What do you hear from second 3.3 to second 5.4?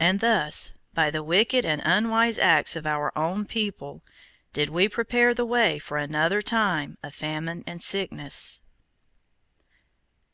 people, did we prepare